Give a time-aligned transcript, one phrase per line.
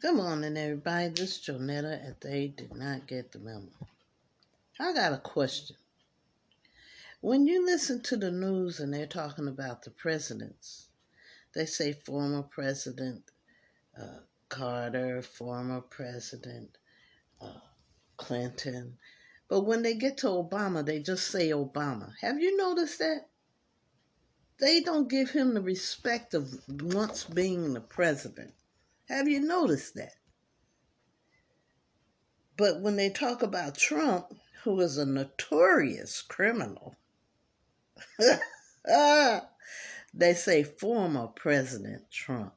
[0.00, 1.08] Good morning, everybody.
[1.08, 3.68] This is Jonetta, and they did not get the memo.
[4.78, 5.76] I got a question.
[7.20, 10.88] When you listen to the news and they're talking about the presidents,
[11.54, 13.30] they say former President
[13.94, 16.78] uh, Carter, former President
[17.38, 17.60] uh,
[18.16, 18.96] Clinton.
[19.48, 22.14] But when they get to Obama, they just say Obama.
[22.22, 23.28] Have you noticed that?
[24.60, 28.54] They don't give him the respect of once being the president.
[29.10, 30.14] Have you noticed that?
[32.56, 36.94] But when they talk about Trump, who is a notorious criminal,
[38.86, 42.54] they say former President Trump.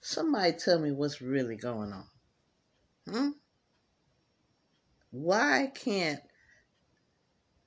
[0.00, 2.06] Somebody tell me what's really going on.
[3.06, 3.30] Hmm?
[5.10, 6.22] Why can't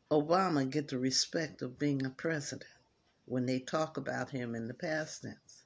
[0.09, 2.71] Obama get the respect of being a president
[3.25, 5.65] when they talk about him in the past tense?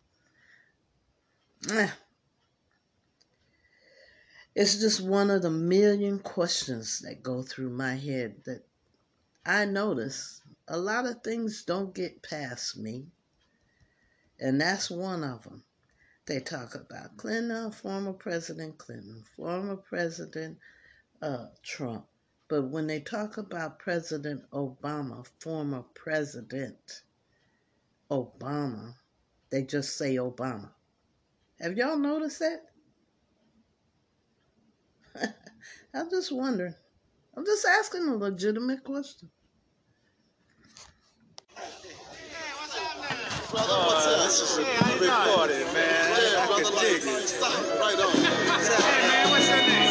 [4.53, 8.65] It's just one of the million questions that go through my head that
[9.45, 13.07] I notice a lot of things don't get past me.
[14.39, 15.63] And that's one of them.
[16.25, 20.57] They talk about Clinton, former President Clinton, former President
[21.21, 22.05] uh, Trump.
[22.49, 27.03] But when they talk about President Obama, former President
[28.09, 28.95] Obama,
[29.49, 30.71] they just say Obama.
[31.61, 32.70] Have y'all noticed that?
[35.93, 36.75] I'm just wondering.
[37.35, 39.29] I'm just asking a legitimate question.
[43.51, 44.23] Brother, what's up?
[44.23, 45.73] This is a Hey, big how you party, doing?
[45.73, 46.09] man.
[46.11, 47.27] Yeah, I brother, can like, dig it.
[47.27, 47.79] stop.
[47.79, 48.15] Right on.
[48.15, 49.90] Hey, man, what's your name?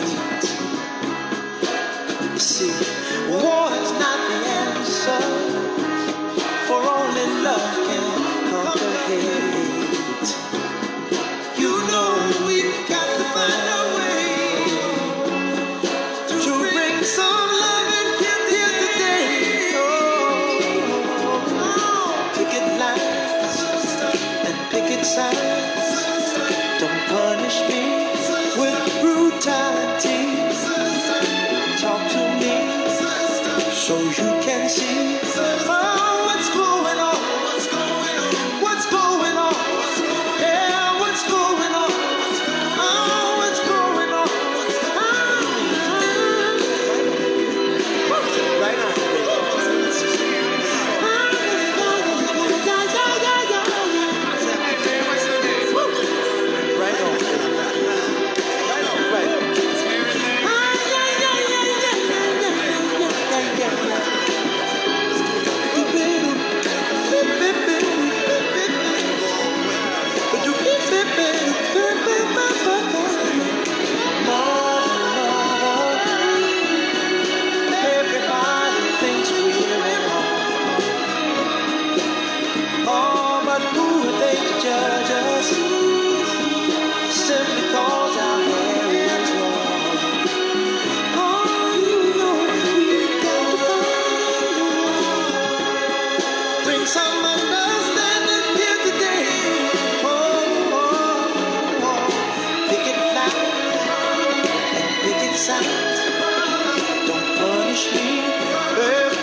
[105.47, 108.21] Don't punish me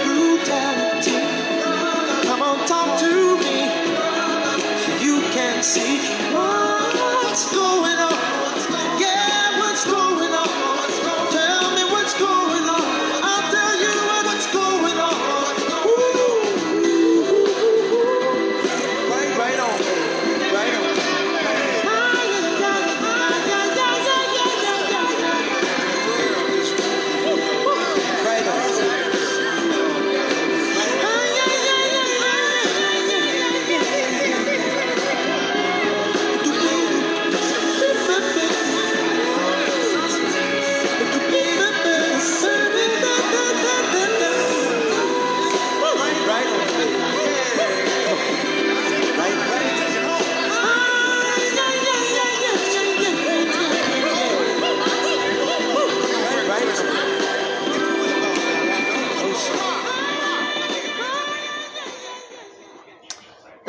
[0.04, 1.18] brutality.
[2.26, 3.58] Come on, talk to me
[5.00, 5.98] you can see
[6.34, 7.67] what's going on.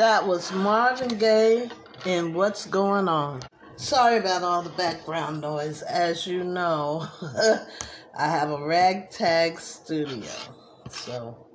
[0.00, 1.68] That was Marvin Gaye
[2.06, 3.42] in What's Going On.
[3.76, 5.82] Sorry about all the background noise.
[5.82, 7.06] As you know,
[8.18, 10.30] I have a ragtag studio.
[10.88, 11.46] So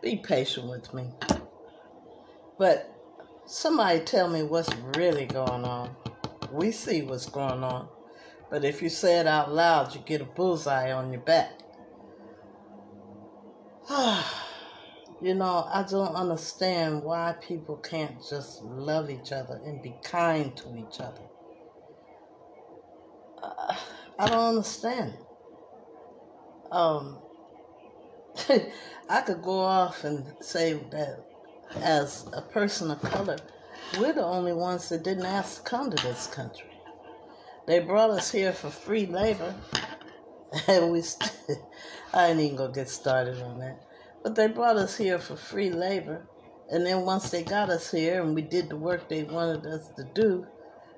[0.00, 1.10] be patient with me.
[2.56, 2.90] But
[3.44, 5.94] somebody tell me what's really going on.
[6.50, 7.86] We see what's going on.
[8.48, 11.50] But if you say it out loud, you get a bullseye on your back.
[13.90, 14.41] Ah.
[15.22, 20.56] You know, I don't understand why people can't just love each other and be kind
[20.56, 21.22] to each other.
[23.40, 23.76] Uh,
[24.18, 25.14] I don't understand.
[26.72, 27.20] Um,
[29.08, 31.24] I could go off and say that
[31.76, 33.36] as a person of color,
[34.00, 36.68] we're the only ones that didn't ask to come to this country.
[37.66, 39.54] They brought us here for free labor,
[40.68, 41.02] and we.
[42.14, 43.78] I ain't even gonna get started on that.
[44.22, 46.28] But they brought us here for free labor,
[46.68, 49.88] and then once they got us here and we did the work they wanted us
[49.96, 50.46] to do,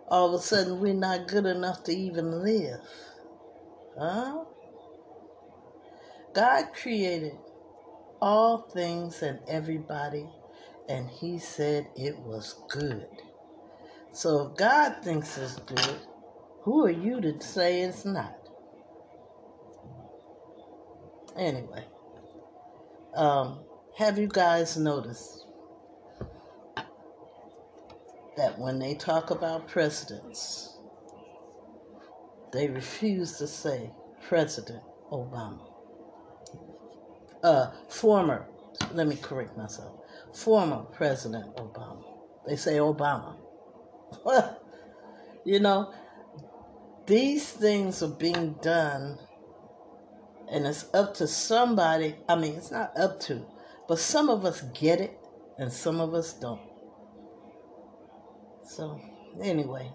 [0.08, 2.80] all of a sudden we're not good enough to even live.
[3.98, 4.44] Huh?
[6.34, 7.38] God created
[8.20, 10.30] all things and everybody,
[10.88, 13.08] and He said it was good.
[14.12, 16.00] So if God thinks it's good,
[16.62, 18.36] who are you to say it's not?
[21.36, 21.86] Anyway,
[23.14, 23.60] um,
[23.96, 25.46] have you guys noticed
[28.36, 30.76] that when they talk about presidents,
[32.52, 33.90] they refuse to say
[34.28, 34.82] President
[35.12, 35.60] Obama?
[37.42, 38.46] Uh, former,
[38.92, 39.92] let me correct myself,
[40.32, 42.04] former President Obama.
[42.46, 43.36] They say Obama.
[45.44, 45.92] you know,
[47.06, 49.18] these things are being done
[50.50, 53.44] and it's up to somebody i mean it's not up to
[53.88, 55.18] but some of us get it
[55.58, 56.60] and some of us don't.
[58.64, 59.00] So
[59.42, 59.90] anyway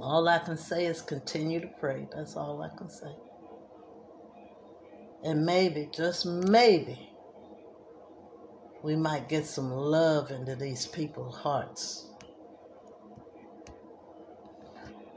[0.00, 2.08] all i can say is continue to pray.
[2.14, 3.14] That's all i can say.
[5.22, 7.10] And maybe just maybe
[8.82, 12.06] we might get some love into these people's hearts.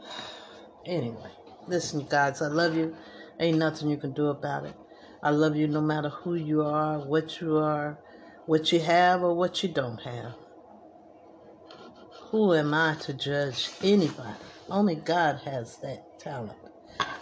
[0.85, 1.31] Anyway
[1.67, 2.95] listen guys i love you
[3.39, 4.75] Ain't nothing you can do about it.
[5.21, 7.99] I love you no matter who you are, what you are,
[8.45, 10.33] what you have, or what you don't have.
[12.31, 14.35] Who am I to judge anybody?
[14.69, 16.57] Only God has that talent.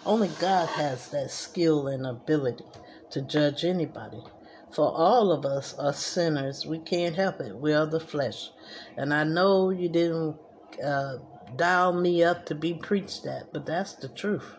[0.06, 2.65] Only God has that skill and ability
[3.11, 4.23] to judge anybody.
[4.71, 6.65] For all of us are sinners.
[6.65, 7.57] We can't help it.
[7.57, 8.51] We are the flesh.
[8.97, 10.38] And I know you didn't
[10.83, 11.18] uh,
[11.56, 14.56] dial me up to be preached at, but that's the truth.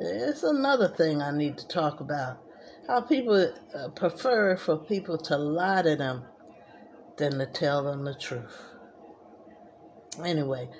[0.00, 2.38] It's another thing I need to talk about.
[2.86, 6.24] How people uh, prefer for people to lie to them
[7.16, 8.56] than to tell them the truth.
[10.24, 10.70] Anyway,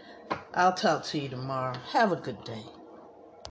[0.55, 1.77] I'll talk to you tomorrow.
[1.93, 2.65] Have a good day.